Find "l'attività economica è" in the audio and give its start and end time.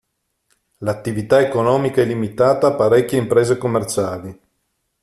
0.79-2.05